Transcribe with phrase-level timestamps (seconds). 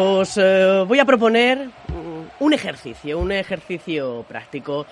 [0.00, 4.86] Os eh, voy a proponer mm, un ejercicio, un ejercicio práctico.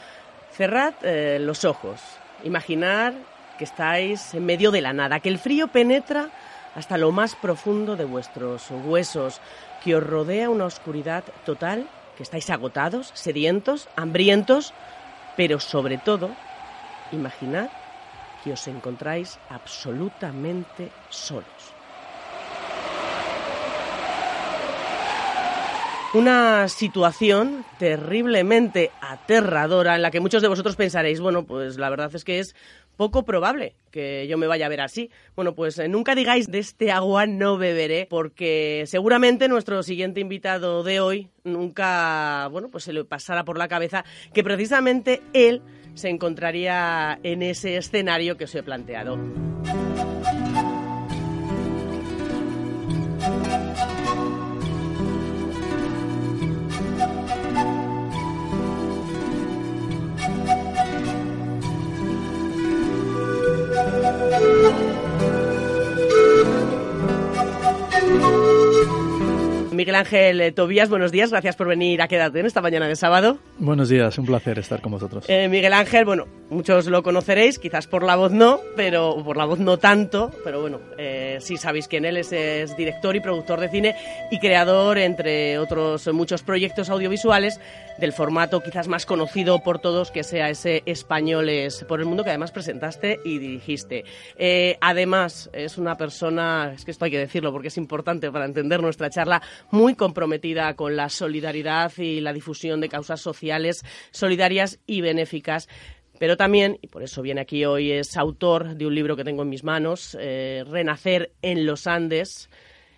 [0.51, 2.01] Cerrad eh, los ojos.
[2.43, 3.15] Imaginar
[3.56, 6.31] que estáis en medio de la nada, que el frío penetra
[6.74, 9.40] hasta lo más profundo de vuestros huesos,
[9.85, 11.87] que os rodea una oscuridad total,
[12.17, 14.75] que estáis agotados, sedientos, hambrientos,
[15.37, 16.30] pero sobre todo,
[17.12, 17.69] imaginad
[18.43, 21.76] que os encontráis absolutamente solos.
[26.16, 32.11] Una situación terriblemente aterradora en la que muchos de vosotros pensaréis, bueno, pues la verdad
[32.15, 32.57] es que es
[32.97, 35.10] poco probable que yo me vaya a ver así.
[35.34, 40.83] Bueno, pues eh, nunca digáis de este agua no beberé, porque seguramente nuestro siguiente invitado
[40.84, 44.02] de hoy nunca, bueno, pues se le pasara por la cabeza
[44.33, 45.60] que precisamente él
[45.93, 49.19] se encontraría en ese escenario que os he planteado.
[69.77, 72.96] Miguel Ángel eh, Tobías, buenos días, gracias por venir a Quédate en esta mañana de
[72.96, 73.38] sábado.
[73.58, 75.27] Buenos días, un placer estar con vosotros.
[75.28, 79.44] Eh, Miguel Ángel, bueno, muchos lo conoceréis, quizás por la voz no, pero por la
[79.44, 83.60] voz no tanto, pero bueno, eh, sí sabéis quién él es, es director y productor
[83.60, 83.94] de cine
[84.30, 87.60] y creador, entre otros muchos proyectos audiovisuales,
[87.98, 92.30] del formato quizás más conocido por todos, que sea ese Españoles por el Mundo, que
[92.30, 94.05] además presentaste y dirigiste.
[94.36, 98.44] Eh, además, es una persona, es que esto hay que decirlo porque es importante para
[98.44, 104.78] entender nuestra charla, muy comprometida con la solidaridad y la difusión de causas sociales solidarias
[104.86, 105.69] y benéficas
[106.19, 109.42] pero también, y por eso viene aquí hoy, es autor de un libro que tengo
[109.42, 112.48] en mis manos, eh, Renacer en los Andes,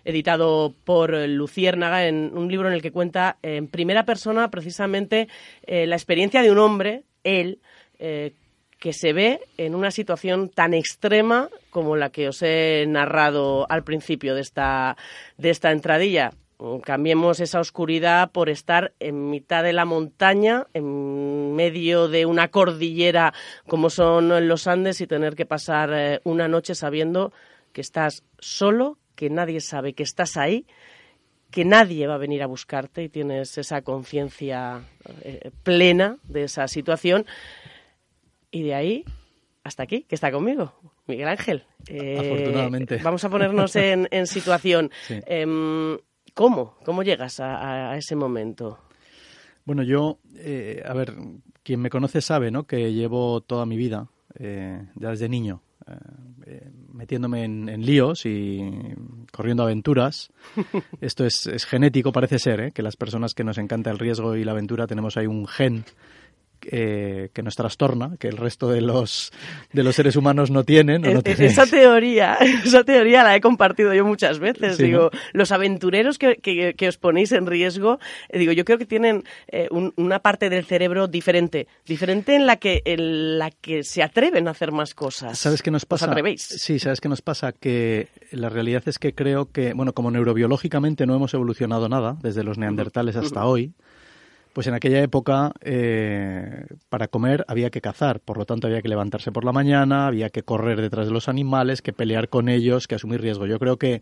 [0.05, 5.27] editado por Luciérnaga, en un libro en el que cuenta en primera persona precisamente
[5.63, 7.59] eh, la experiencia de un hombre, él,
[7.99, 8.33] eh,
[8.79, 13.83] que se ve en una situación tan extrema como la que os he narrado al
[13.83, 14.95] principio de esta,
[15.37, 16.31] de esta entradilla.
[16.83, 23.33] Cambiemos esa oscuridad por estar en mitad de la montaña, en medio de una cordillera
[23.67, 27.31] como son los Andes y tener que pasar eh, una noche sabiendo
[27.71, 30.65] que estás solo, que nadie sabe que estás ahí,
[31.51, 34.81] que nadie va a venir a buscarte y tienes esa conciencia
[35.23, 37.25] eh, plena de esa situación.
[38.49, 39.03] Y de ahí
[39.65, 40.73] hasta aquí, que está conmigo,
[41.05, 41.65] Miguel Ángel.
[41.89, 43.01] Eh, Afortunadamente.
[43.03, 44.89] Vamos a ponernos en, situación.
[45.09, 45.97] Em,
[46.33, 46.77] ¿Cómo?
[46.85, 48.79] ¿Cómo llegas a, ese momento?
[49.65, 51.13] Bueno, yo, eh, a ver,
[51.61, 52.63] quien me conoce sabe, ¿no?
[52.63, 54.07] Que llevo toda mi vida,
[54.39, 55.61] ya desde niño,
[56.45, 58.59] eh, metiéndome en, líos y
[59.31, 60.31] corriendo aventuras.
[61.01, 62.71] Esto es, es genético, parece ser, ¿eh?
[62.71, 65.85] que las personas que nos encanta el riesgo y la aventura tenemos ahí un gen
[66.71, 69.31] eh, que nos trastorna, que el resto de los,
[69.73, 71.05] de los seres humanos no tienen.
[71.05, 74.77] O no esa teoría, esa teoría la he compartido yo muchas veces.
[74.77, 77.99] digo, los aventureros que, que, os ponéis en riesgo,
[78.29, 82.57] eh, digo, yo creo que tienen eh, una parte del cerebro diferente, diferente en la
[82.57, 85.37] que en la que se atreven a hacer más cosas.
[85.37, 86.05] ¿Sabes qué nos pasa?
[86.05, 86.43] ¿Os atrevéis?
[86.43, 91.05] Sí, sabes qué nos pasa que la realidad es que creo que, bueno, como neurobiológicamente
[91.05, 93.73] no hemos evolucionado nada desde los neandertales hasta hoy
[94.53, 98.89] pues en aquella época eh, para comer había que cazar, por lo tanto había que
[98.89, 102.87] levantarse por la mañana, había que correr detrás de los animales, que pelear con ellos,
[102.87, 103.45] que asumir riesgo.
[103.45, 104.01] Yo creo que,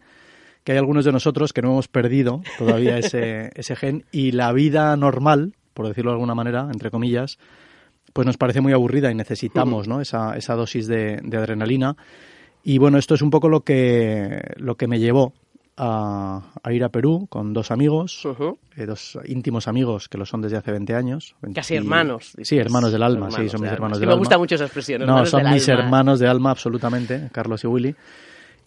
[0.63, 4.51] que hay algunos de nosotros que no hemos perdido todavía ese, ese gen y la
[4.53, 7.37] vida normal, por decirlo de alguna manera, entre comillas,
[8.13, 10.01] pues nos parece muy aburrida y necesitamos ¿no?
[10.01, 11.97] esa, esa dosis de, de adrenalina.
[12.63, 15.33] Y bueno, esto es un poco lo que, lo que me llevó
[15.77, 18.27] a, ir a Perú con dos amigos,
[18.75, 21.35] eh, dos íntimos amigos que lo son desde hace 20 años.
[21.53, 22.33] Casi hermanos.
[22.41, 24.15] Sí, hermanos del alma, sí, son mis hermanos del alma.
[24.15, 25.05] Me gusta mucho esa expresión.
[25.05, 27.95] No, son mis hermanos de alma, absolutamente, Carlos y Willy.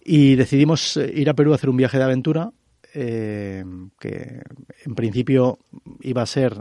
[0.03, 2.51] Y decidimos eh, ir a Perú a hacer un viaje de aventura
[2.93, 3.63] eh,
[3.99, 4.41] que
[4.85, 5.59] en principio
[6.01, 6.53] iba a ser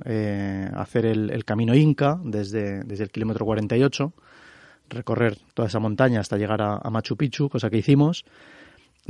[0.74, 4.12] hacer el, camino Inca desde, desde el kilómetro 48,
[4.90, 8.24] recorrer toda esa montaña hasta llegar a Machu Picchu, cosa que hicimos.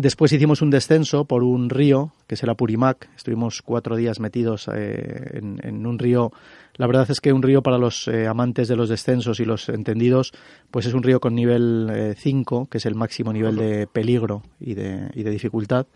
[0.00, 3.10] Después hicimos un descenso por un río, que es el Apurimac.
[3.14, 6.32] Estuvimos cuatro días metidos eh, en, un río.
[6.76, 9.68] La verdad es que un río para los eh, amantes de los descensos y los
[9.68, 10.32] entendidos,
[10.70, 14.42] pues es un río con nivel 5, eh, que es el máximo nivel de peligro
[14.58, 15.86] y de, y de dificultad.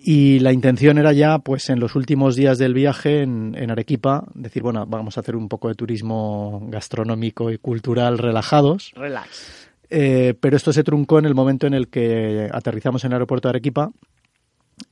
[0.00, 4.24] Y la intención era ya, pues en los últimos días del viaje en, en, Arequipa,
[4.32, 8.92] decir, bueno, vamos a hacer un poco de turismo gastronómico y cultural relajados.
[8.96, 13.14] Relax eh, pero esto se truncó en el momento en el que aterrizamos en el
[13.14, 13.90] aeropuerto de Arequipa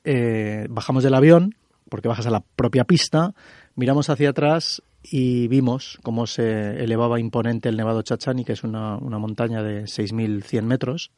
[0.04, 1.54] eh, bajamos del avión,
[1.88, 3.34] porque bajas a la propia pista,
[3.74, 8.98] miramos hacia atrás y vimos cómo se elevaba imponente el Nevado Chachani, que es una,
[8.98, 11.12] montaña de 6.100 metros.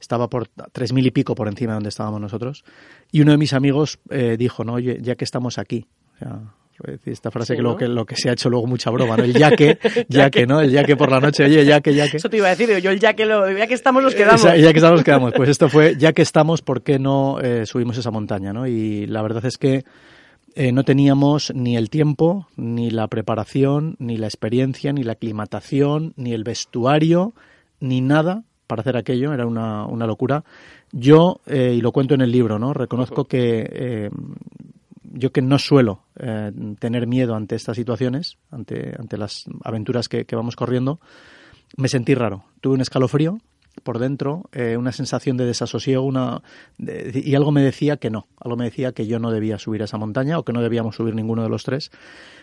[0.00, 2.64] Estaba por 3.000 y pico por encima de donde estábamos nosotros.
[3.12, 6.54] Y uno de mis amigos eh, dijo, no, oye, ya que estamos aquí, o sea,
[7.04, 7.70] esta frase Sí, que, ¿no?
[7.72, 9.24] lo que lo que se ha hecho luego mucha broma, ¿no?
[9.24, 9.78] El yaque,
[10.08, 10.60] yaque, ¿no?
[10.60, 12.16] El yaque por la noche, oye, yaque, yaque.
[12.16, 14.40] Eso te iba a decir, yo el ya que, lo, ya que estamos nos quedamos.
[14.44, 15.32] Esa- ya que estamos, nos quedamos.
[15.36, 18.52] Pues esto fue, ya que estamos, ¿por qué no eh, subimos esa montaña?
[18.52, 18.66] ¿no?
[18.66, 19.84] Y la verdad es que
[20.54, 26.12] eh, no teníamos ni el tiempo, ni la preparación, ni la experiencia, ni la aclimatación,
[26.16, 27.32] ni el vestuario,
[27.80, 29.32] ni nada para hacer aquello.
[29.32, 30.44] Era una, una locura.
[30.92, 32.74] Yo, eh, y lo cuento en el libro, ¿no?
[32.74, 34.10] Reconozco que eh,
[35.12, 40.24] yo que no suelo eh, tener miedo ante estas situaciones, ante, ante las aventuras que,
[40.24, 41.00] que vamos corriendo,
[41.76, 42.44] me sentí raro.
[42.60, 43.38] Tuve un escalofrío
[43.82, 46.42] por dentro, eh, una sensación de desasosiego, una
[46.78, 49.86] y algo me decía que no, algo me decía que yo no debía subir a
[49.86, 51.90] esa montaña o que no debíamos subir ninguno de los tres.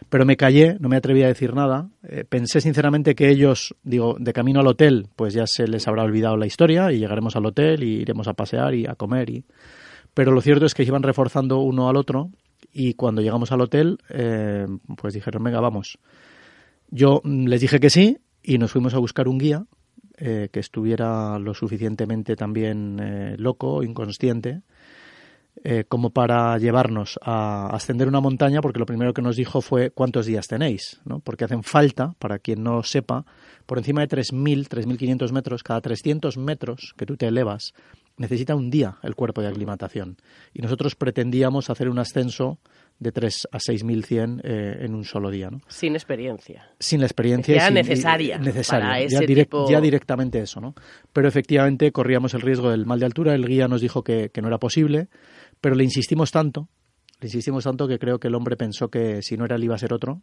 [0.09, 1.89] Pero me callé, no me atreví a decir nada.
[2.03, 6.03] Eh, pensé sinceramente que ellos, digo, de camino al hotel, pues ya se les habrá
[6.03, 9.29] olvidado la historia y llegaremos al hotel y iremos a pasear y a comer.
[9.29, 9.45] Y...
[10.13, 12.31] Pero lo cierto es que iban reforzando uno al otro
[12.73, 14.67] y cuando llegamos al hotel, eh,
[14.97, 15.99] pues dijeron, venga, vamos.
[16.89, 19.65] Yo mm, les dije que sí y nos fuimos a buscar un guía
[20.17, 24.61] eh, que estuviera lo suficientemente también eh, loco, inconsciente,
[25.63, 29.91] eh, como para llevarnos a ascender una montaña, porque lo primero que nos dijo fue
[29.91, 31.19] cuántos días tenéis, ¿no?
[31.19, 33.25] porque hacen falta, para quien no sepa,
[33.65, 37.73] por encima de 3.000, 3.500 metros, cada 300 metros que tú te elevas,
[38.15, 40.17] necesita un día el cuerpo de aclimatación.
[40.53, 42.59] Y nosotros pretendíamos hacer un ascenso
[42.99, 45.49] de 3 a 6.100 eh, en un solo día.
[45.49, 45.61] ¿no?
[45.67, 46.69] Sin experiencia.
[46.79, 47.53] sin la experiencia.
[47.53, 48.87] y Era sin- necesaria y- necesaria.
[48.89, 50.75] para ya, tipo- ya directamente eso, ¿no?
[51.13, 53.33] Pero efectivamente corríamos el riesgo del mal de altura.
[53.35, 55.07] El guía nos dijo que, que no era posible,
[55.61, 56.67] pero le insistimos tanto,
[57.21, 59.75] le insistimos tanto que creo que el hombre pensó que si no era él iba
[59.75, 60.21] a ser otro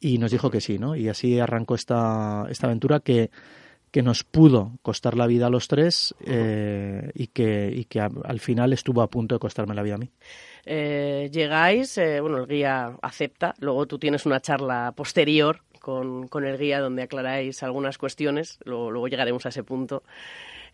[0.00, 0.96] y nos dijo que sí, ¿no?
[0.96, 3.30] Y así arrancó esta, esta aventura que
[3.90, 8.10] que nos pudo costar la vida a los tres eh, y que, y que a-
[8.24, 10.10] al final estuvo a punto de costarme la vida a mí.
[10.66, 16.44] Eh, llegáis, eh, bueno, el guía acepta, luego tú tienes una charla posterior con, con
[16.44, 20.02] el guía donde aclaráis algunas cuestiones, luego, luego llegaremos a ese punto.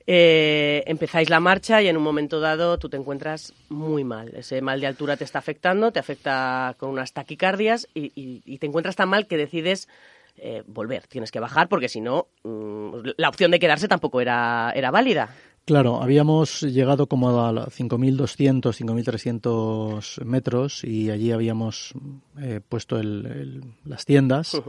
[0.09, 4.33] Eh, empezáis la marcha y en un momento dado tú te encuentras muy mal.
[4.37, 8.59] Ese mal de altura te está afectando, te afecta con unas taquicardias y, y- y
[8.59, 9.89] te encuentras tan mal que decides
[10.39, 11.07] eh, volver.
[11.07, 15.29] Tienes que bajar porque si no, mm, la opción de quedarse tampoco era, era válida.
[15.65, 21.93] Claro, habíamos llegado como a la 5.200, 5.300 metros y allí habíamos
[22.41, 24.61] eh, puesto el- el- las tiendas.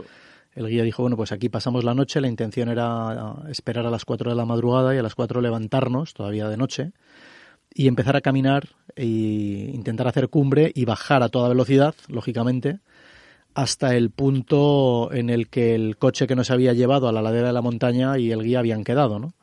[0.55, 4.05] El guía dijo, bueno, pues aquí pasamos la noche, la intención era esperar a las
[4.05, 6.91] 4 de la madrugada y a las 4 levantarnos, todavía de noche,
[7.75, 12.79] y empezar a caminar e intentar hacer cumbre y bajar a toda velocidad, lógicamente,
[13.57, 17.47] hasta el punto en el que el coche que nos había llevado a la ladera
[17.47, 19.33] de la montaña y el guía habían quedado, ¿no?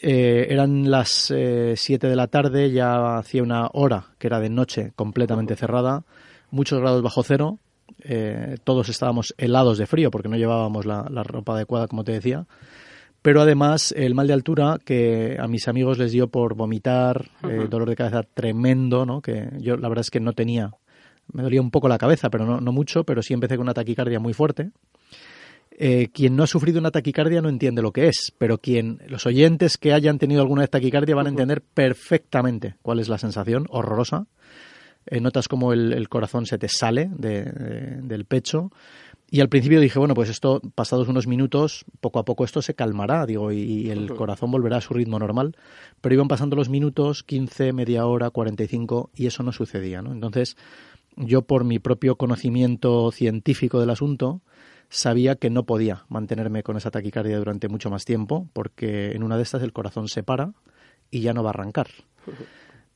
[0.00, 1.34] Eh, eran las
[1.74, 6.04] 7 de la tarde, ya hacía una hora que era de noche completamente cerrada,
[6.52, 7.58] muchos grados bajo cero,
[8.04, 12.12] eh, todos estábamos helados de frío porque no llevábamos la, la ropa adecuada, como te
[12.12, 12.46] decía.
[13.22, 17.66] Pero además el mal de altura que a mis amigos les dio por vomitar, eh,
[17.68, 19.20] dolor de cabeza tremendo, ¿no?
[19.20, 20.70] Que yo la verdad es que no tenía,
[21.32, 23.74] me dolía un poco la cabeza, pero no, no mucho, pero sí empecé con una
[23.74, 24.70] taquicardia muy fuerte.
[25.78, 29.26] Eh, quien no ha sufrido una taquicardia no entiende lo que es, pero quien los
[29.26, 33.66] oyentes que hayan tenido alguna vez taquicardia van a entender perfectamente cuál es la sensación
[33.68, 34.26] horrorosa.
[35.06, 38.70] Eh, notas como el, el corazón se te sale de- de- del pecho.
[39.30, 42.74] Y al principio dije, bueno, pues esto, pasados unos minutos, poco a poco esto se
[42.74, 45.56] calmará, digo, y, y el corazón volverá a su ritmo normal.
[46.00, 50.12] Pero iban pasando los minutos, 15, media hora, 45, y eso no sucedía, ¿no?
[50.12, 50.56] Entonces,
[51.16, 54.42] yo por mi propio conocimiento científico del asunto,
[54.88, 59.36] sabía que no podía mantenerme con esa taquicardia durante mucho más tiempo, porque en una
[59.36, 60.52] de estas el corazón se para
[61.10, 61.88] y ya no va a arrancar.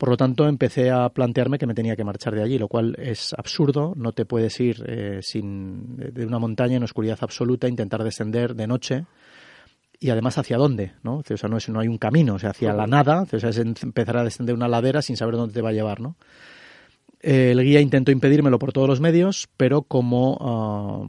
[0.01, 2.97] Por lo tanto, empecé a plantearme que me tenía que marchar de allí, lo cual
[2.99, 3.93] es absurdo.
[3.97, 8.67] No te puedes ir eh, sin, de una montaña en oscuridad absoluta, intentar descender de
[8.67, 9.05] noche.
[9.99, 10.95] Y además, ¿hacia dónde?
[11.03, 11.19] ¿no?
[11.19, 13.27] O sea, no, es, no hay un camino, o sea, hacia la nada.
[13.31, 16.01] O sea, es empezar a descender una ladera sin saber dónde te va a llevar,
[16.01, 16.17] ¿no?
[17.21, 21.09] El guía intentó impedírmelo por todos los medios, pero como ah,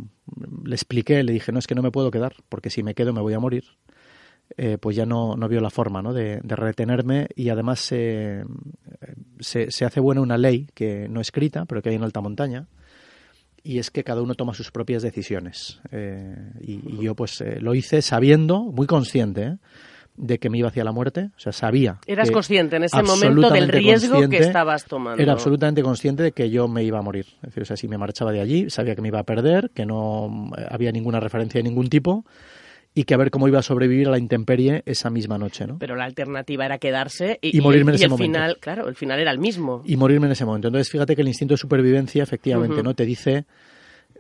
[0.65, 3.13] le expliqué, le dije, no, es que no me puedo quedar, porque si me quedo
[3.13, 3.63] me voy a morir,
[4.57, 6.13] eh, pues ya no, no vio la forma ¿no?
[6.13, 8.43] de, retenerme y además se,
[9.39, 12.67] se, hace buena una ley que no escrita, pero que hay en alta montaña,
[13.63, 15.79] y es que cada uno toma sus propias decisiones.
[15.91, 19.57] Eh, y, yo pues eh, lo hice sabiendo, muy consciente.
[20.21, 21.97] De que me iba hacia la muerte, o sea, sabía.
[22.05, 25.21] Eras consciente en ese momento del riesgo que estabas tomando.
[25.21, 27.25] Era absolutamente consciente de que yo me iba a morir.
[27.37, 29.71] Es decir, o sea, si me marchaba de allí, sabía que me iba a perder,
[29.73, 32.23] que no había ninguna referencia de ningún tipo
[32.93, 35.79] y que a ver cómo iba a sobrevivir a la intemperie esa misma noche, ¿no?
[35.79, 38.37] Pero la alternativa era quedarse y, morirme en ese el momento.
[38.37, 39.81] final, claro, el final era el mismo.
[39.85, 40.67] Y morirme en ese momento.
[40.67, 42.93] Entonces, fíjate que el instinto de supervivencia, efectivamente, ¿no?
[42.93, 43.45] Te dice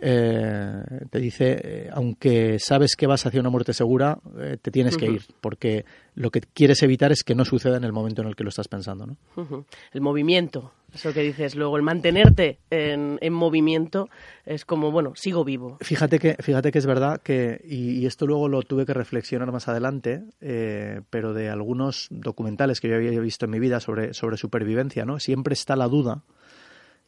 [0.03, 4.97] eh, te dice, eh, aunque sabes que vas hacia una muerte segura, eh, te tienes
[4.97, 8.27] que ir, porque lo que quieres evitar es que no suceda en el momento en
[8.27, 9.05] el que lo estás pensando.
[9.05, 9.65] ¿no?
[9.93, 14.09] El movimiento, eso que dices luego, el mantenerte en, movimiento
[14.43, 15.77] es como, bueno, sigo vivo.
[15.81, 19.67] Fíjate que, fíjate que es verdad que, y, esto luego lo tuve que reflexionar más
[19.67, 20.23] adelante,
[21.11, 25.19] pero de algunos documentales que yo había visto en mi vida sobre, sobre supervivencia, ¿no?
[25.19, 26.23] siempre está la duda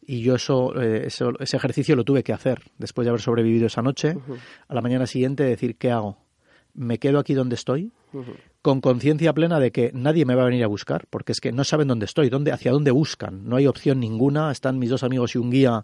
[0.07, 3.81] y yo eh, eso, ese ejercicio lo tuve que hacer después de haber sobrevivido esa
[3.81, 4.15] noche.
[4.67, 6.17] A la mañana siguiente decir, ¿qué hago?
[6.74, 7.91] ¿Me quedo aquí donde estoy?
[8.62, 11.51] Con conciencia plena de que nadie me va a venir a buscar, porque es que
[11.51, 13.48] no saben dónde estoy, dónde, hacia dónde buscan.
[13.48, 14.51] No hay opción ninguna.
[14.51, 15.83] Están mis dos amigos y un guía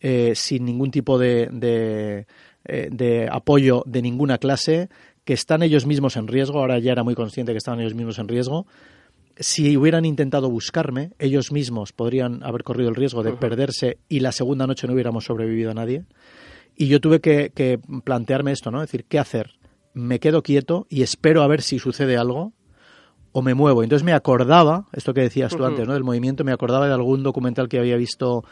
[0.00, 2.26] eh, sin ningún tipo de, de,
[2.64, 4.88] eh, de apoyo de ninguna clase,
[5.24, 6.60] que están ellos mismos en riesgo.
[6.60, 8.66] Ahora ya era muy consciente que estaban ellos mismos en riesgo
[9.38, 14.32] si hubieran intentado buscarme, ellos mismos podrían haber corrido el riesgo de perderse y la
[14.32, 16.04] segunda noche no hubiéramos sobrevivido a nadie.
[16.76, 18.82] Y yo tuve que, plantearme esto, ¿no?
[18.82, 19.52] Es decir, ¿qué hacer?
[19.94, 22.52] ¿Me quedo quieto y espero a ver si sucede algo?
[23.32, 23.82] ¿O me muevo?
[23.82, 25.94] Entonces me acordaba, esto que decías tú antes, ¿no?
[25.94, 28.44] Del movimiento, me acordaba de algún documental que había visto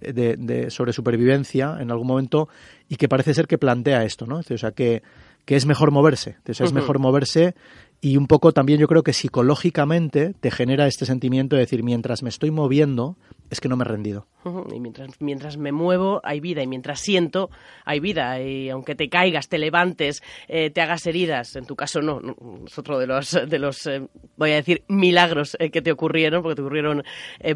[0.00, 2.48] de, sobre supervivencia en algún momento
[2.88, 4.38] y que parece ser que plantea esto, ¿no?
[4.38, 5.02] O sea, que,
[5.44, 6.36] que es mejor moverse.
[6.46, 7.54] Es mejor moverse
[8.00, 12.22] y un poco también yo creo que psicológicamente te genera este sentimiento de decir, mientras
[12.22, 13.16] me estoy moviendo,
[13.50, 14.26] es que no me he rendido.
[14.72, 16.62] Y mientras, mientras me muevo, hay vida.
[16.62, 17.50] Y mientras siento,
[17.84, 18.40] hay vida.
[18.40, 22.20] Y aunque te caigas, te levantes, eh, te hagas heridas, en tu caso no,
[22.66, 26.42] es otro de los, de los eh, voy a decir, milagros eh, que te ocurrieron,
[26.42, 27.04] porque te ocurrieron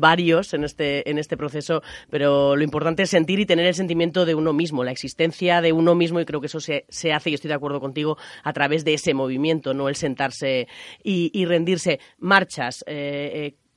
[0.01, 1.83] varios en este, en este proceso.
[2.11, 5.73] Pero lo importante es sentir y tener el sentimiento de uno mismo, la existencia de
[5.73, 6.21] uno mismo.
[6.21, 8.95] Y creo que eso se, se hace, y estoy de acuerdo contigo, a través de
[8.95, 10.69] ese movimiento, no el sentarse
[11.03, 12.01] y, rendirse.
[12.19, 12.85] Marchas,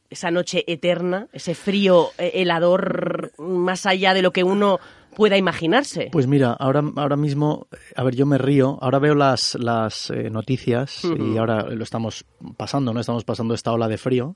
[0.09, 4.79] esa noche eterna, ese frío eh, helador más allá de lo que uno
[5.15, 6.09] pueda imaginarse.
[6.11, 10.29] Pues mira, ahora, ahora mismo, a ver, yo me río, ahora veo las, las eh,
[10.29, 12.25] noticias y ahora lo estamos
[12.57, 12.99] pasando, ¿no?
[12.99, 14.35] Estamos pasando esta ola de frío.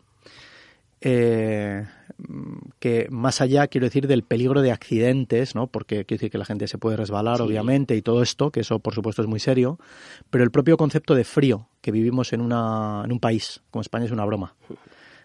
[1.01, 1.85] Eh,
[2.79, 5.67] que más allá, quiero decir, del peligro de accidentes, ¿no?
[5.67, 8.79] Porque quiero decir que la gente se puede resbalar, obviamente, y todo esto, que eso,
[8.79, 9.79] por supuesto, es muy serio,
[10.29, 14.05] pero el propio concepto de frío que vivimos en, una, en un país como España
[14.05, 14.55] es una broma.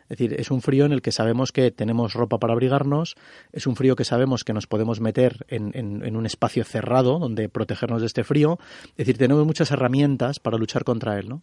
[0.04, 3.16] Es decir, es un frío en el que sabemos que tenemos ropa para abrigarnos,
[3.52, 7.48] es un frío que sabemos que nos podemos meter en, en, un espacio cerrado donde
[7.48, 8.58] protegernos de este frío.
[8.90, 11.42] Es decir, tenemos muchas herramientas para luchar contra él, ¿no?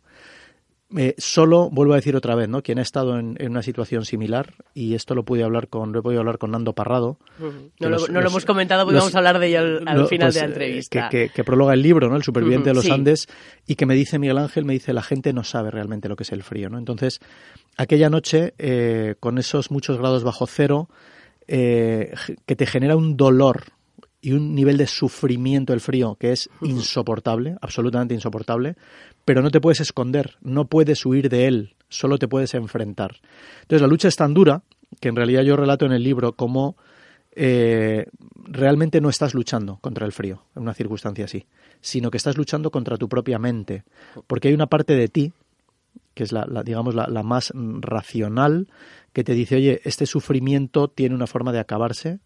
[0.98, 2.62] Eh, solo, vuelvo a decir otra vez, ¿no?
[2.62, 6.02] Quien ha estado en, una situación similar, y esto lo pude hablar con, lo he
[6.02, 7.18] podido hablar con Nando Parrado.
[7.80, 10.46] No, lo, hemos comentado porque vamos a hablar de ello al, final pues, de la
[10.46, 11.10] eh, entrevista.
[11.10, 12.18] Que, prologa el libro, ¿no?
[12.18, 13.28] El superviviente de los Andes,
[13.66, 16.24] y que me dice Miguel Ángel, me dice, la gente no sabe realmente lo que
[16.24, 16.78] es el frío, ¿no?
[16.78, 17.20] Entonces,
[17.78, 20.90] aquella noche, eh, con esos muchos grados bajo cero,
[21.48, 23.64] que te genera un dolor
[24.22, 28.76] y un nivel de sufrimiento el frío que es insoportable, absolutamente insoportable,
[29.26, 33.18] pero no te puedes esconder, no puedes huir de él, solo te puedes enfrentar.
[33.62, 34.62] Entonces la lucha es tan dura
[35.00, 36.78] que en realidad yo relato en el libro cómo
[37.34, 41.46] eh, realmente no estás luchando contra el frío en una circunstancia así,
[41.80, 43.84] sino que estás luchando contra tu propia mente,
[44.28, 45.34] porque hay una parte de ti
[46.14, 48.68] que es la, digamos la, la más racional
[49.14, 52.20] que te dice oye este sufrimiento tiene una forma de acabarse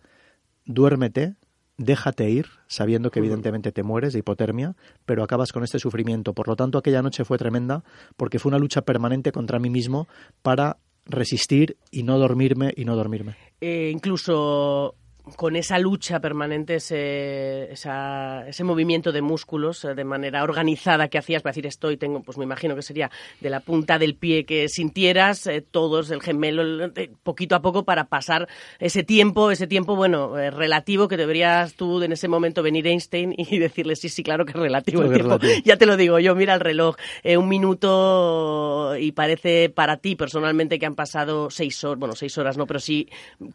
[0.65, 1.35] duérmete
[1.77, 6.33] déjate ir, sabiendo que evidentemente te mueres de hipotermia, pero acabas con este sufrimiento.
[6.33, 7.83] Por lo tanto, aquella noche fue tremenda
[8.17, 10.07] porque fue una lucha permanente contra mí mismo
[10.41, 13.35] para resistir y no dormirme y no dormirme.
[13.61, 14.95] Eh, incluso
[15.35, 21.41] con esa lucha permanente, ese, ese movimiento de músculos eh, de manera organizada que hacías
[21.41, 23.09] para decir estoy, tengo, pues me imagino que sería
[23.41, 26.91] de la punta del pie que sintieras, eh, todos el gemelo,
[27.23, 28.47] poquito a poco para pasar
[28.79, 33.33] ese tiempo, ese tiempo, bueno, eh, relativo que deberías tú en ese momento venir Einstein
[33.37, 35.39] y decirle sí, sí, claro que es relativo el tiempo.
[35.63, 36.95] Ya te lo digo yo, mira el reloj,
[37.37, 42.57] un minuto y parece para ti personalmente que han pasado seis horas, bueno, seis horas
[42.57, 43.09] no, pero sí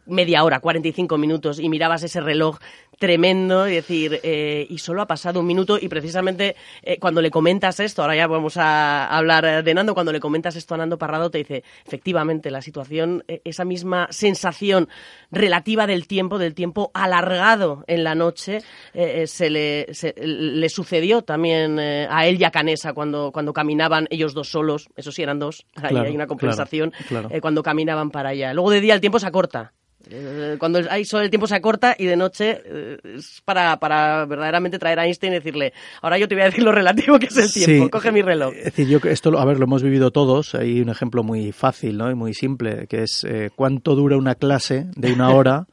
[0.05, 2.57] media hora, 45 minutos y mirabas ese reloj
[3.01, 7.31] tremendo y decir, eh, y solo ha pasado un minuto y precisamente eh, cuando le
[7.31, 10.99] comentas esto, ahora ya vamos a hablar de Nando, cuando le comentas esto a Nando
[10.99, 14.87] Parrado te dice, efectivamente, la situación, eh, esa misma sensación
[15.31, 18.59] relativa del tiempo, del tiempo alargado en la noche,
[18.93, 24.49] se, le, le sucedió también a él y a Canesa cuando, cuando caminaban ellos dos
[24.49, 26.93] solos, eso sí eran dos, ahí hay una compensación,
[27.41, 28.53] cuando caminaban para allá.
[28.53, 29.73] Luego de día el tiempo se acorta,
[30.09, 34.25] eh, cuando hay sol el tiempo se acorta y de noche eh, es para, para
[34.25, 37.27] verdaderamente traer a Einstein y decirle, ahora yo te voy a decir lo relativo que
[37.27, 38.53] es el tiempo, coge mi reloj.
[38.55, 41.97] Es decir, yo esto, a ver, lo hemos vivido todos, hay un ejemplo muy fácil
[41.97, 42.09] ¿no?
[42.09, 45.67] y muy simple, que es eh, cuánto dura una clase de una hora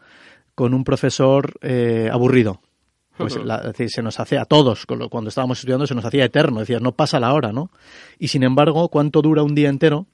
[0.55, 1.59] con un profesor
[2.11, 2.61] aburrido.
[3.17, 6.81] Pues decir, se nos hace a todos, cuando estábamos estudiando se nos hacía eterno, decía,
[6.81, 7.71] no pasa la hora, ¿no?
[8.19, 10.07] Y sin embargo, ¿cuánto dura un día entero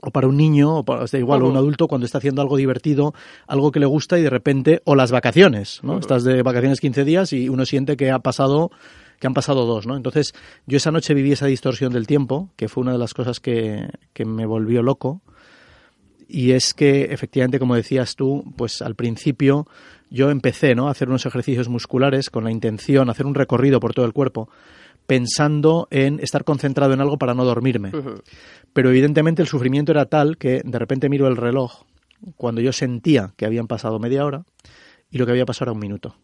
[0.00, 2.56] o para un niño, o para, da igual, o un adulto cuando está haciendo algo
[2.56, 3.14] divertido,
[3.46, 5.98] algo que le gusta y de repente, o las vacaciones, ¿no?
[5.98, 8.70] Estás de vacaciones 15 días y uno siente que ha pasado
[9.18, 9.96] que han pasado dos, ¿no?
[9.96, 10.32] Entonces,
[10.66, 13.88] yo esa noche viví esa distorsión del tiempo, que fue una de las cosas que,
[14.12, 15.22] que me volvió loco,
[16.28, 19.66] y es que, efectivamente, como decías tú, pues al principio
[20.10, 23.94] yo empecé, ¿no?, a hacer unos ejercicios musculares con la intención, hacer un recorrido por
[23.94, 24.48] todo el cuerpo,
[25.08, 27.90] pensando en estar concentrado en algo para no dormirme.
[28.74, 31.84] Pero evidentemente el sufrimiento era tal que de repente miro el reloj
[32.36, 34.44] cuando yo sentía que habían pasado media hora
[35.10, 36.14] y lo que había pasado era un minuto.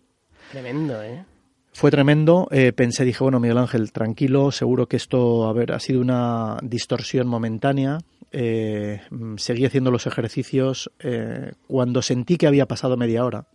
[0.52, 1.24] Tremendo, ¿eh?
[1.72, 2.46] Fue tremendo.
[2.50, 6.58] Eh, pensé, dije, bueno, Miguel Ángel, tranquilo, seguro que esto, a ver, ha sido una
[6.62, 7.98] distorsión momentánea.
[8.32, 9.00] Eh,
[9.38, 10.92] seguí haciendo los ejercicios.
[10.98, 13.46] Eh, cuando sentí que había pasado media hora,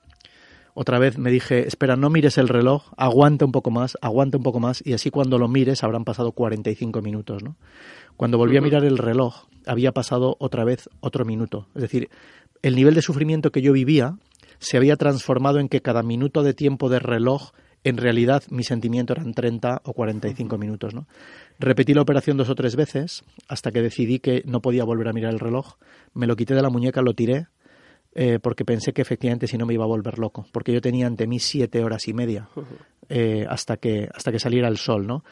[0.74, 4.44] otra vez me dije, espera, no mires el reloj, aguanta un poco más, aguanta un
[4.44, 7.56] poco más, y así cuando lo mires habrán pasado 45 minutos, ¿no?
[8.18, 11.68] Cuando volví a mirar el reloj, había pasado otra vez otro minuto.
[11.76, 12.10] Es decir,
[12.62, 14.18] el nivel de sufrimiento que yo vivía
[14.60, 17.52] se había transformado en que cada minuto de tiempo de reloj,
[17.84, 21.08] en realidad mi sentimiento eran 30 o 45 minutos, ¿no?
[21.60, 25.14] Repetí la operación dos o tres veces hasta que decidí que no podía volver a
[25.14, 25.76] mirar el reloj.
[26.14, 27.48] Me lo quité de la muñeca, lo tiré,
[28.14, 31.08] eh, porque pensé que efectivamente si no me iba a volver loco, porque yo tenía
[31.08, 32.50] ante mí siete horas y media
[33.08, 35.24] eh, hasta, que, hasta que saliera el sol, ¿no?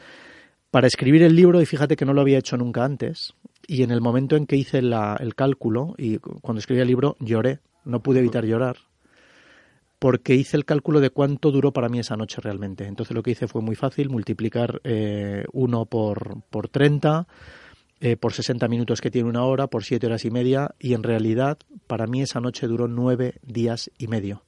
[0.70, 3.34] Para escribir el libro, y fíjate que no lo había hecho nunca antes,
[3.66, 7.60] y en el momento en que hice el cálculo, y cuando escribí el libro lloré,
[7.84, 8.76] no pude evitar llorar,
[9.98, 12.86] porque hice el cálculo de cuánto duró para mí esa noche realmente.
[12.86, 17.26] Entonces lo que hice fue muy fácil, multiplicar eh, uno por, por 30,
[18.00, 21.02] eh, por 60 minutos que tiene una hora, por 7 horas y media, y en
[21.02, 24.42] realidad para mí esa noche duró 9 días y medio.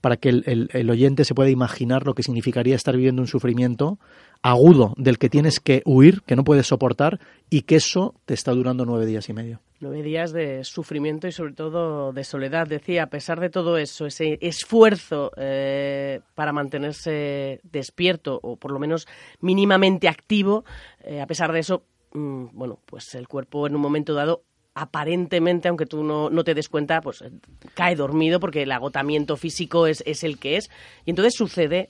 [0.00, 3.98] Para que el, el, oyente se pueda imaginar lo que significaría estar viviendo un sufrimiento
[4.42, 7.18] agudo del que tienes que huir, que no puedes soportar,
[7.50, 9.60] y que eso te está durando nueve días y medio.
[9.80, 12.68] Nueve días de sufrimiento y sobre todo de soledad.
[12.68, 18.78] Decía, a pesar de todo eso, ese esfuerzo eh, para mantenerse despierto o por lo
[18.78, 19.08] menos
[19.40, 20.64] mínimamente activo,
[21.02, 24.44] eh, a pesar de eso, Mm, bueno, pues el cuerpo en un momento dado
[24.74, 27.30] aparentemente, aunque tú no, no, te des cuenta, pues eh,
[27.74, 30.70] cae dormido porque el agotamiento físico es, es el que es.
[31.04, 31.88] Y entonces sucede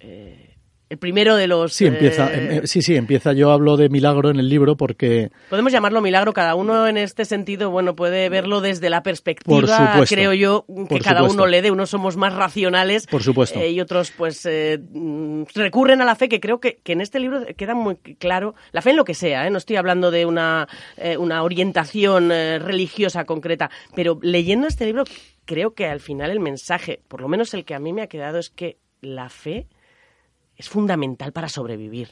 [0.00, 0.49] eh,
[0.90, 1.72] el primero de los...
[1.72, 3.32] Sí, empieza, eh, em, sí, sí, empieza.
[3.32, 5.30] Yo hablo de milagro en el libro porque...
[5.48, 6.32] Podemos llamarlo milagro.
[6.32, 11.22] Cada uno en este sentido, bueno, puede verlo desde la perspectiva, creo yo, que cada
[11.22, 11.70] uno le dé.
[11.70, 13.06] Unos somos más racionales.
[13.06, 13.60] Por supuesto.
[13.60, 14.80] Eh, y otros, pues, eh,
[15.54, 18.56] recurren a la fe, que creo que, que, en este libro queda muy claro.
[18.72, 19.50] La fe en lo que sea, ¿eh?
[19.50, 20.66] No estoy hablando de una,
[21.18, 23.70] una orientación religiosa concreta.
[23.94, 25.04] Pero leyendo este libro,
[25.44, 28.08] creo que al final el mensaje, por lo menos el que a mí me ha
[28.08, 29.68] quedado, es que la fe
[30.60, 32.08] es fundamental para sobrevivir.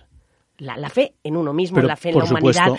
[0.57, 2.73] La, fe en uno mismo, la fe en la humanidad,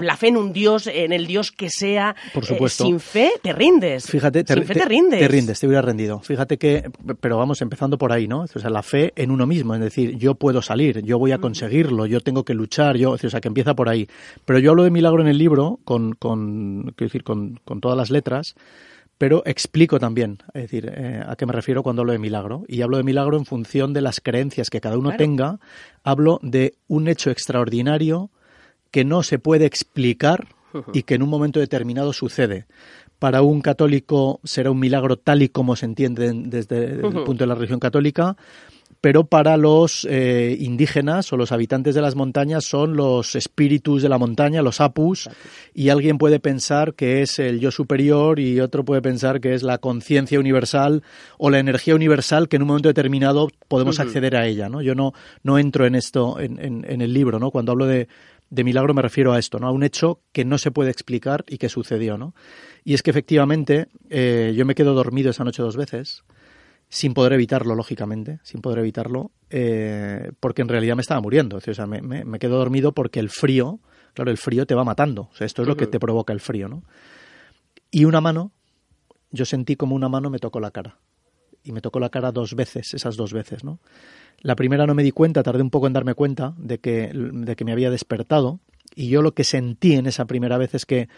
[0.00, 2.16] la, fe en un Dios, en el Dios que sea.
[2.32, 4.06] Por eh, sin fe te rindes.
[4.06, 5.20] Fíjate, te, sin fe te, rindes.
[5.20, 6.20] Te rindes, te hubiera rendido.
[6.20, 8.42] Fíjate que, pero vamos, empezando por ahí, ¿no?
[8.42, 11.38] O sea, la fe en uno mismo, es decir, yo puedo salir, yo voy a
[11.38, 14.08] conseguirlo, yo tengo que luchar, yo, o sea, que empieza por ahí.
[14.46, 17.98] Pero yo hablo de milagro en el libro con, con, quiero decir, con, con todas
[17.98, 18.54] las letras
[19.20, 22.64] pero explico también, es decir, eh, a qué me refiero cuando hablo de milagro.
[22.66, 25.60] Y hablo de milagro en función de las creencias que cada uno tenga.
[26.02, 28.30] Hablo de un hecho extraordinario
[28.90, 30.48] que no se puede explicar
[30.94, 32.64] y que en un momento determinado sucede.
[33.18, 37.46] Para un católico será un milagro tal y como se entiende desde el punto de
[37.46, 38.38] la religión católica
[39.00, 44.08] pero para los eh, indígenas o los habitantes de las montañas son los espíritus de
[44.08, 45.30] la montaña, los apus,
[45.72, 49.62] y alguien puede pensar que es el yo superior y otro puede pensar que es
[49.62, 51.02] la conciencia universal
[51.38, 54.68] o la energía universal que en un momento determinado podemos acceder a ella.
[54.68, 54.82] ¿no?
[54.82, 57.50] Yo no, no entro en esto en, en, el libro, ¿no?
[57.50, 58.08] cuando hablo de,
[58.50, 59.68] de milagro me refiero a esto, ¿no?
[59.68, 62.34] A un hecho que no se puede explicar y que sucedió, ¿no?
[62.84, 66.24] Y es que efectivamente eh, yo me quedo dormido esa noche dos veces
[66.90, 71.56] sin poder evitarlo, lógicamente, sin poder evitarlo, eh, porque en realidad me estaba muriendo.
[71.56, 73.78] O sea, me, me, quedo dormido porque el frío,
[74.12, 75.30] claro, el frío te va matando.
[75.32, 76.82] O sea, esto es lo que te provoca el frío, ¿no?
[77.92, 78.50] Y una mano,
[79.30, 80.98] yo sentí como una mano me tocó la cara.
[81.62, 83.78] Y me tocó la cara dos veces, esas dos veces, ¿no?
[84.40, 87.54] La primera no me di cuenta, tardé un poco en darme cuenta de que, de
[87.54, 88.58] que me había despertado.
[88.96, 91.08] Y yo lo que sentí en esa primera vez es que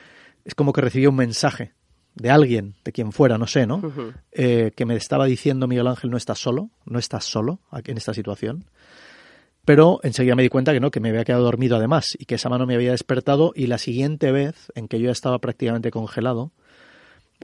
[0.45, 1.73] es como que recibí un mensaje
[2.15, 3.83] de alguien, de quien fuera, no sé, ¿no?
[4.33, 7.97] Eh, que me estaba diciendo Miguel Ángel, no estás solo, no estás solo aquí en
[7.97, 8.65] esta situación.
[9.65, 12.35] Pero enseguida me di cuenta que no, que me había quedado dormido además y que
[12.35, 16.51] esa mano me había despertado y la siguiente vez en que yo estaba prácticamente congelado,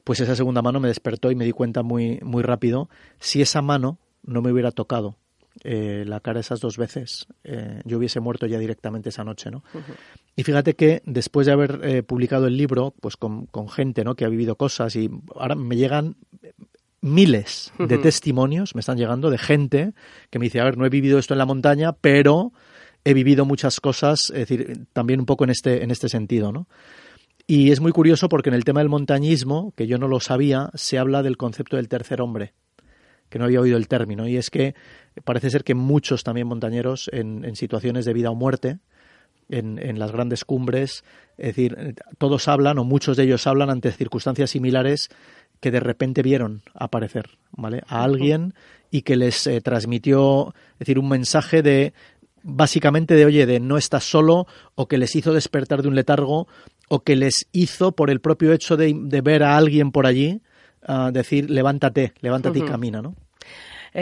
[0.05, 2.89] pues esa segunda mano me despertó y me di cuenta muy, muy rápido
[3.21, 5.17] si esa mano no me hubiera tocado
[5.65, 9.63] eh, la cara esas dos veces, eh, yo hubiese muerto ya directamente esa noche, ¿no?
[10.37, 14.15] Y fíjate que después de haber eh, publicado el libro, pues con, con, gente, ¿no?
[14.15, 16.17] Que ha vivido cosas y ahora me llegan
[17.01, 19.93] miles de testimonios, me están llegando de gente
[20.31, 22.53] que me dice, a ver, no he vivido esto en la montaña, pero
[23.05, 26.69] he vivido muchas cosas, es decir, también un poco en este, en este sentido, ¿no?
[27.47, 30.71] Y es muy curioso porque en el tema del montañismo, que yo no lo sabía,
[30.75, 32.53] se habla del concepto del tercer hombre
[33.29, 34.75] que no había oído el término, y es que
[35.25, 38.79] parece ser que muchos también montañeros en, situaciones de vida o muerte,
[39.49, 41.05] en, en, las grandes cumbres,
[41.39, 45.09] es decir, todos hablan o muchos de ellos hablan ante circunstancias similares
[45.61, 47.83] que de repente vieron aparecer, ¿vale?
[47.89, 48.55] A alguien
[48.91, 51.93] y que les eh, transmitió, es decir, un mensaje de
[52.43, 56.47] básicamente de oye, de no estás solo o que les hizo despertar de un letargo
[56.89, 60.41] o que les hizo por el propio hecho de, de ver a alguien por allí
[61.13, 63.15] decir levántate, levántate y camina, ¿no?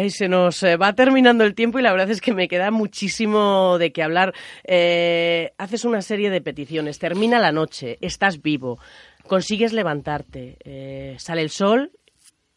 [0.09, 3.79] se nos eh, va terminando el tiempo y la verdad es que me queda muchísimo
[3.79, 4.35] de qué hablar.
[4.65, 8.79] Eh, haces una serie de peticiones, termina la noche, estás vivo,
[9.27, 11.93] consigues levantarte, eh, sale el sol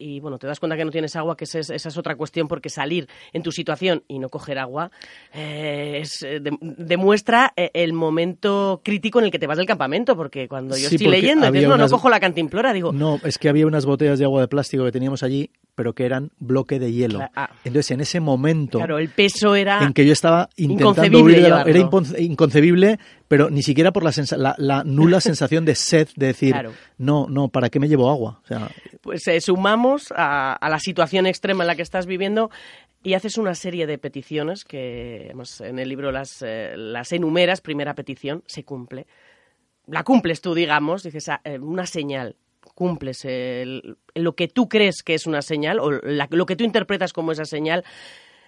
[0.00, 2.70] y bueno, te das cuenta que no tienes agua, que esa es, otra cuestión, porque
[2.70, 4.90] salir en tu situación y no coger agua
[5.34, 10.48] eh, eh, demuestra eh, el momento crítico en el que te vas del campamento, porque
[10.48, 12.92] cuando yo estoy leyendo, entonces no, no cojo la cantimplora, digo...
[12.92, 16.04] No, es que había unas botellas de agua de plástico que teníamos allí pero que
[16.04, 17.20] eran bloque de hielo.
[17.34, 17.48] Ah.
[17.64, 18.76] Entonces, en ese momento.
[18.76, 19.82] Claro, el peso era.
[19.82, 21.64] En que yo estaba intentando huir Era
[22.18, 26.54] inconcebible, pero ni siquiera por la, la, nula sensación de sed, de decir,
[26.98, 28.42] no, no, ¿para qué me llevo agua?
[29.00, 32.50] pues eh, sumamos a, la situación extrema en la que estás viviendo
[33.02, 37.62] y haces una serie de peticiones que en el libro las, eh, las enumeras.
[37.62, 39.06] Primera petición, se cumple.
[39.86, 42.36] La cumples tú, digamos, dices ah, eh, una señal
[42.74, 43.26] cumples
[44.14, 47.44] lo que tú crees que es una señal o lo que tú interpretas como esa
[47.44, 47.84] señal,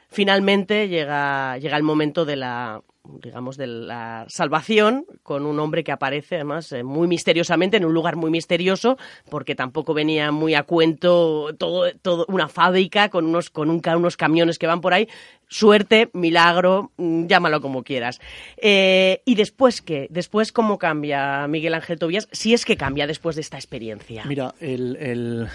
[0.09, 5.93] finalmente llega, llega el momento de la digamos, de la salvación con un hombre que
[5.93, 8.97] aparece, además, eh, muy misteriosamente, en un lugar muy misterioso,
[9.29, 14.59] porque tampoco venía muy a cuento todo, todo una fábrica con unos, con unos camiones
[14.59, 15.09] que van por ahí,
[15.53, 18.21] suerte, milagro, mm, llámalo como quieras.
[18.57, 20.09] Eh, ¿Y después qué?
[20.11, 22.29] ¿Después cómo cambia Miguel Ángel Tobías?
[22.33, 24.25] Si es que cambia después de esta experiencia.
[24.27, 25.49] Mira, el,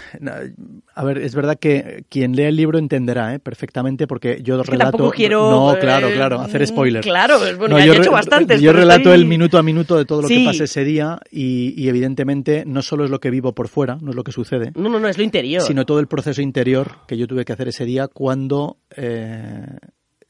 [0.94, 3.38] a ver, es verdad que quien lee el libro entenderá ¿eh?
[3.38, 5.10] perfectamente porque yo relato...
[5.10, 5.50] quiero...
[5.50, 7.02] No, claro, claro, hacer spoiler.
[7.02, 8.60] Claro, bueno, yo, he hecho bastantes.
[8.60, 12.64] Yo relato el minuto a minuto de todo lo que pasa ese día y, evidentemente
[12.66, 14.72] no solo es lo que vivo por fuera, no es lo que sucede.
[14.74, 15.62] No, no, no, es lo interior.
[15.62, 18.76] Sino todo el proceso interior que yo tuve que hacer ese día cuando...
[18.96, 19.66] Eh,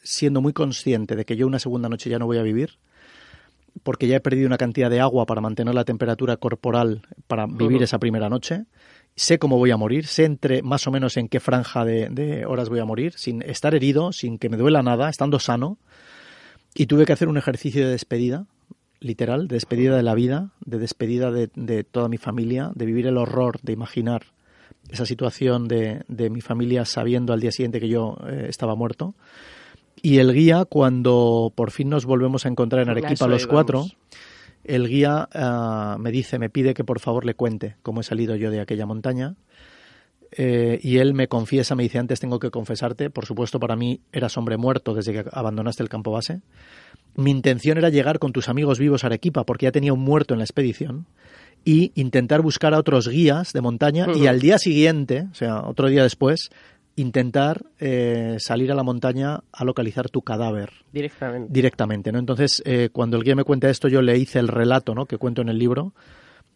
[0.09, 2.79] siendo muy consciente de que yo una segunda noche ya no voy a vivir,
[3.83, 7.83] porque ya he perdido una cantidad de agua para mantener la temperatura corporal para vivir
[7.83, 8.65] esa primera noche.
[9.17, 12.71] Sé cómo voy a morir, sé entre más o menos en qué franja de, horas
[12.71, 15.77] voy a morir, sin estar herido, sin que me duela nada, estando sano.
[16.75, 18.47] Y tuve que hacer un ejercicio de despedida,
[19.01, 23.19] literal, de despedida de la vida, de despedida de, toda mi familia, de vivir el
[23.19, 24.23] horror, de imaginar
[24.89, 29.15] esa situación de, mi familia sabiendo al día siguiente que yo eh, estaba muerto.
[30.03, 33.87] Y el guía, cuando por fin nos volvemos a encontrar en Arequipa los cuatro,
[34.65, 38.37] el guía ah, me dice, me pide que por favor le cuente cómo he salido
[38.37, 39.37] yo de aquella montaña.
[40.31, 44.03] Eh, y él me confiesa, me dice, antes tengo que confesarte, por supuesto para mí
[44.13, 46.43] eras hombre muerto desde que abandonaste el campo base.
[47.17, 50.35] Mi intención era llegar con tus amigos vivos a Arequipa, porque ya tenía un muerto
[50.35, 51.07] en la expedición,
[51.65, 55.89] y intentar buscar a otros guías de montaña, y al día siguiente, o sea, otro
[55.89, 56.51] día después,
[56.99, 60.71] intentar eh, salir a la montaña a localizar tu cadáver.
[60.93, 61.53] Directamente.
[61.53, 62.19] Directamente, ¿no?
[62.19, 65.07] Entonces, eh, cuando el guía me cuenta esto, yo le hice el relato, ¿no?
[65.07, 65.95] Que cuento en el libro.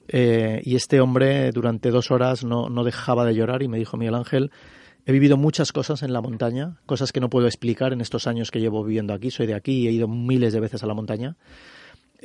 [0.08, 3.96] Eh, y este hombre durante dos horas no, no dejaba de llorar y me dijo,
[3.96, 4.50] Miguel Ángel,
[5.06, 8.50] he vivido muchas cosas en la montaña, cosas que no puedo explicar en estos años
[8.50, 9.30] que llevo viviendo aquí.
[9.30, 11.36] Soy de aquí y he ido miles de veces a la montaña.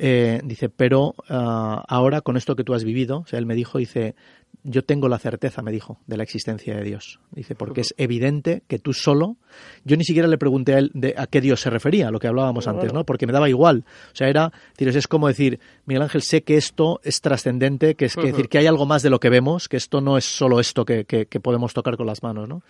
[0.00, 3.56] Eh, dice, pero ah, ahora con esto que tú has vivido, o sea, él me
[3.56, 4.14] dijo, dice,
[4.62, 7.18] yo tengo la certeza, me dijo, de la existencia de Dios.
[7.32, 9.36] Dice, porque es evidente que tú solo,
[9.84, 12.28] yo ni siquiera le pregunté a él de a qué Dios se refería, lo que
[12.28, 13.04] hablábamos antes, ¿no?
[13.04, 13.84] Porque me daba igual.
[14.12, 18.14] O sea, era, es como decir, Miguel Ángel, sé que esto es trascendente, que es
[18.14, 20.60] que decir que hay algo más de lo que vemos, que esto no es solo
[20.60, 22.62] esto que, que, que podemos tocar con las manos, ¿no?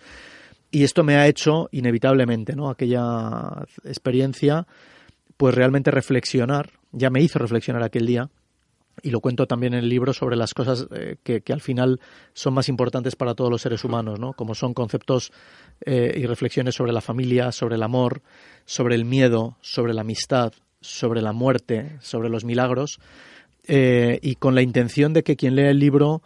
[0.71, 2.69] Y esto me ha hecho, inevitablemente, ¿no?
[2.69, 4.65] Aquella experiencia,
[5.37, 8.29] pues realmente reflexionar, ya me hizo reflexionar aquel día,
[9.03, 11.99] y lo cuento también en el libro sobre las cosas eh, que, al final
[12.33, 14.33] son más importantes para todos los seres humanos, ¿no?
[14.33, 15.31] como son conceptos
[15.85, 18.21] eh, y reflexiones sobre la familia, sobre el amor,
[18.65, 22.99] sobre el miedo, sobre la amistad, sobre la muerte, sobre los milagros,
[23.67, 26.21] eh, y con la intención de que quien lea el libro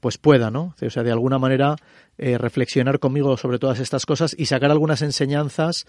[0.00, 0.74] pues pueda, ¿no?
[0.80, 1.76] O sea, de alguna manera
[2.16, 5.86] reflexionar conmigo sobre todas estas cosas y sacar algunas enseñanzas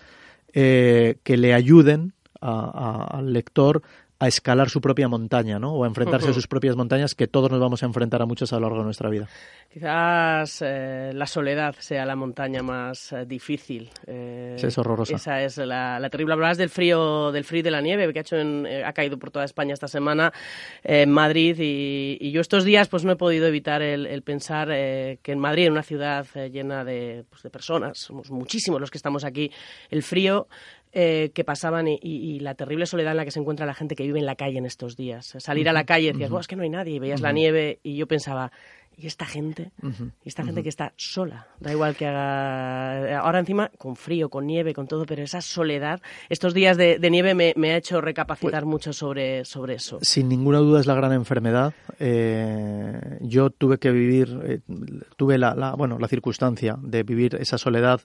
[0.52, 3.82] que le ayuden al lector
[4.19, 5.73] a escalar su propia montaña, ¿no?
[5.73, 8.52] O a enfrentarse a sus propias montañas, que todos nos vamos a enfrentar a muchas
[8.52, 9.30] a lo largo de nuestra vida.
[9.71, 13.89] Quizás eh, la soledad sea la montaña más eh, difícil.
[14.06, 15.15] Eh, es horrorosa.
[15.15, 16.34] Esa es la, terrible.
[16.34, 19.45] Hablabas del frío, del frío de la nieve que ha, hecho ha caído por toda
[19.45, 20.34] España esta semana
[20.84, 25.39] en Madrid y, yo estos días pues no he podido evitar el, pensar que en
[25.39, 29.52] Madrid, en una ciudad llena de, pues, de personas, somos muchísimos los que estamos aquí,
[29.89, 30.47] el frío
[30.91, 34.04] eh, que pasaban y, la terrible soledad en la que se encuentra la gente que
[34.04, 35.36] vive en la calle en estos días.
[35.38, 37.80] Salir a la calle y decías, es que no hay nadie, y veías la nieve
[37.84, 38.52] y yo pensaba,
[38.97, 39.71] ¿y esta gente?
[40.25, 41.47] ¿Y esta gente que está sola?
[41.60, 43.19] Da igual que haga...
[43.19, 47.34] Ahora encima, con frío, con nieve, con todo, pero esa soledad, estos días de, nieve
[47.34, 49.99] me, ha hecho recapacitar pues mucho sobre, sobre eso.
[50.02, 51.73] Sin ninguna duda es la gran enfermedad.
[51.99, 54.60] Eh, yo tuve que vivir, eh,
[55.15, 58.02] tuve la, la, bueno, la circunstancia de vivir esa soledad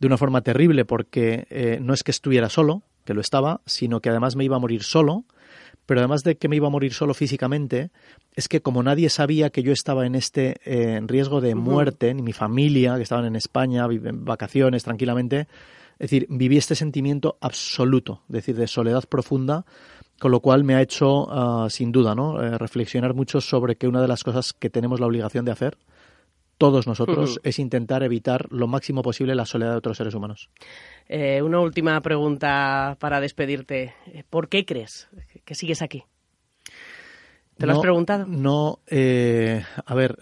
[0.00, 4.00] de una forma terrible porque eh, no es que estuviera solo, que lo estaba, sino
[4.00, 5.24] que además me iba a morir solo,
[5.86, 7.90] pero además de que me iba a morir solo físicamente,
[8.34, 12.22] es que como nadie sabía que yo estaba en este eh, riesgo de muerte, ni
[12.22, 15.48] mi familia, que estaban en España, en vacaciones tranquilamente,
[15.98, 19.66] es decir, viví este sentimiento absoluto, es decir, de soledad profunda,
[20.18, 22.42] con lo cual me ha hecho, ah, sin duda, ¿no?
[22.42, 25.76] Eh, reflexionar mucho sobre que una de las cosas que tenemos la obligación de hacer
[26.60, 30.50] todos nosotros es intentar evitar lo máximo posible la soledad de otros seres humanos.
[31.08, 33.94] Eh, una última pregunta para despedirte.
[34.28, 35.08] ¿Por qué crees
[35.46, 36.04] que sigues aquí?
[37.56, 38.26] ¿Te lo has preguntado?
[38.26, 40.18] No, eh, a ver,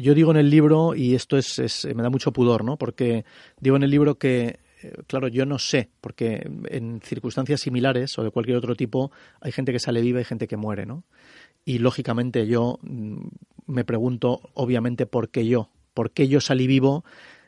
[0.00, 2.76] yo digo en el libro, y esto es, me da mucho pudor, ¿no?
[2.76, 3.24] Porque
[3.58, 8.22] digo en el libro que, eh, claro, yo no sé, porque en circunstancias similares o
[8.22, 11.04] de cualquier otro tipo hay gente que sale viva y gente que muere, ¿no?
[11.64, 13.28] Y lógicamente yo mm,
[13.66, 17.04] me pregunto, obviamente, por qué yo, por qué yo salí vivo.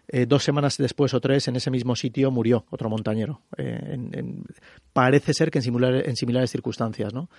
[0.08, 3.40] Eh, dos semanas después o tres, en ese mismo sitio murió otro montañero.
[3.56, 3.98] Eh,
[4.92, 7.30] parece ser que en, similares circunstancias, ¿no?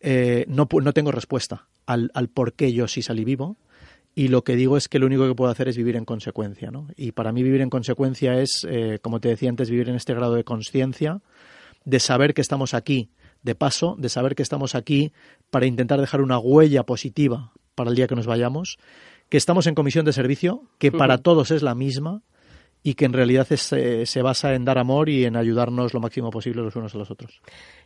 [0.00, 3.56] Eh, no, tengo respuesta al, al, por qué yo sí salí vivo
[4.14, 6.70] y lo que digo es que lo único que puedo hacer es vivir en consecuencia.
[6.70, 6.88] ¿no?
[6.94, 8.66] Y para mí vivir en consecuencia es,
[9.00, 11.22] como te decía antes, vivir en este grado de conciencia,
[11.86, 13.08] de saber que estamos aquí
[13.42, 15.12] de paso, de saber que estamos aquí
[15.48, 18.78] para intentar dejar una huella positiva para el día que nos vayamos,
[19.28, 22.22] que estamos en comisión de servicio, que para todos es la misma
[22.86, 26.30] y que en realidad eh, se basa en dar amor y en ayudarnos lo máximo
[26.30, 27.40] posible los unos a los otros.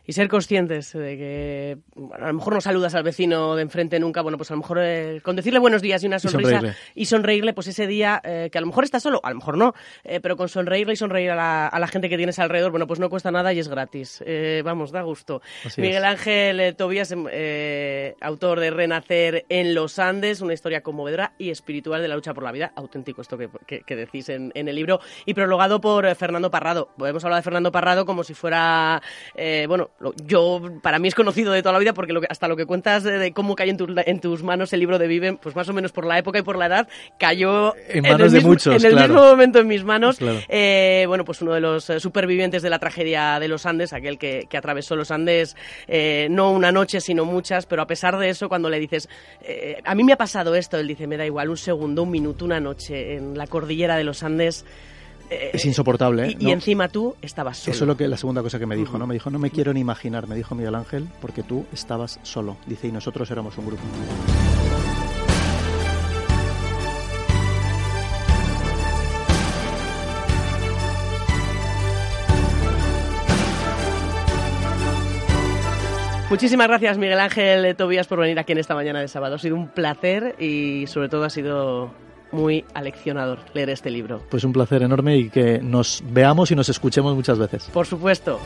[0.05, 1.77] Y ser conscientes de que
[2.19, 4.79] a lo mejor no saludas al vecino de enfrente nunca, bueno, pues a lo mejor
[4.81, 8.57] eh, con decirle buenos días y una sonrisa y sonreírle, pues ese día eh, que
[8.57, 9.73] a lo mejor está solo, a lo mejor no,
[10.21, 12.99] pero con sonreírle y sonreír a la, a la, gente que tienes alrededor, bueno, pues
[12.99, 14.21] no cuesta nada y es gratis.
[14.65, 15.41] vamos, da gusto.
[15.77, 17.13] Miguel Ángel Tobías,
[18.19, 22.43] autor de Renacer en los Andes, una historia conmovedora y espiritual de la lucha por
[22.43, 23.49] la vida, auténtico esto que,
[23.85, 24.88] que, decís en, en, el libro,
[25.25, 26.89] y prologado por Fernando Parrado.
[26.97, 29.01] Podemos hablar de Fernando Parrado como si fuera,
[29.67, 29.89] bueno,
[30.25, 33.31] yo, para mí es conocido de toda la vida porque hasta lo que cuentas de,
[33.33, 33.73] cómo cayó
[34.05, 36.41] en, tus manos el libro de Viven, pues más o menos por la época y
[36.41, 40.17] por la edad, cayó en manos el, mismo, en el mismo momento en mis manos.
[40.47, 44.17] Eh, bueno, pues uno de los eh, supervivientes de la tragedia de los Andes, aquel
[44.17, 45.55] que, atravesó los Andes
[45.87, 49.07] eh, no una noche, sino muchas, pero a pesar de eso, cuando le dices,
[49.85, 52.45] a mí me ha pasado esto, él dice, me da igual, un segundo, un minuto,
[52.45, 54.65] una noche en la cordillera de los Andes.
[55.29, 56.35] Eh, es insoportable.
[56.39, 57.75] Y, encima tú estabas solo.
[57.75, 59.05] Eso es lo que, la segunda cosa que me dijo, ¿no?
[59.05, 62.57] Me dijo, no me quiero ni imaginar, me dijo Miguel Ángel, porque tú estabas solo.
[62.65, 63.83] Dice, y nosotros éramos un grupo.
[76.29, 79.35] Muchísimas gracias, Miguel Ángel Tobías, por venir aquí en esta mañana de sábado.
[79.35, 81.91] Ha sido un placer y sobre todo ha sido
[82.31, 84.21] muy aleccionador leer este libro.
[84.29, 87.65] Pues un placer enorme y que nos veamos y nos escuchemos muchas veces.
[87.73, 88.39] Por supuesto.